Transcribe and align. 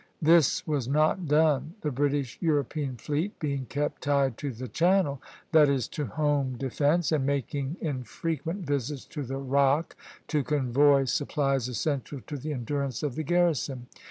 This 0.19 0.65
was 0.65 0.87
not 0.87 1.27
done; 1.27 1.75
the 1.81 1.91
British 1.91 2.39
European 2.41 2.95
fleet 2.97 3.37
being 3.37 3.67
kept 3.67 4.01
tied 4.01 4.35
to 4.39 4.51
the 4.51 4.67
Channel, 4.67 5.21
that 5.51 5.69
is, 5.69 5.87
to 5.89 6.07
home 6.07 6.55
defence, 6.57 7.11
and 7.11 7.23
making 7.23 7.77
infrequent 7.81 8.65
visits 8.65 9.05
to 9.05 9.21
the 9.21 9.37
Rock 9.37 9.95
to 10.29 10.43
convoy 10.43 11.03
supplies 11.05 11.67
essential 11.67 12.19
to 12.25 12.35
the 12.37 12.51
endurance 12.51 13.03
of 13.03 13.13
the 13.13 13.21
garrison. 13.21 13.85